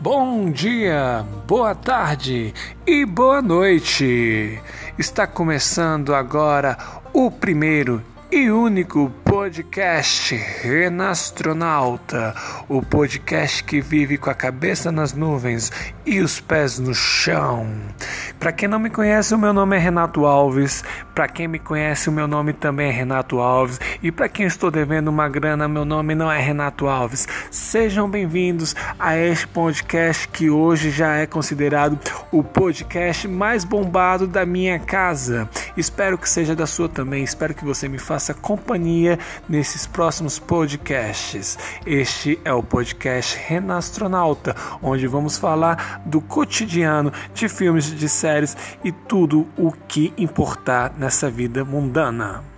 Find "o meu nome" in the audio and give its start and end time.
19.34-19.74, 22.08-22.52